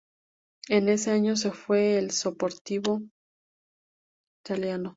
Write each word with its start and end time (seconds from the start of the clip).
En 0.67 0.89
ese 0.89 1.11
año 1.11 1.35
se 1.35 1.51
fue 1.51 1.99
al 1.99 2.09
Sportivo 2.09 3.01
Italiano. 4.43 4.89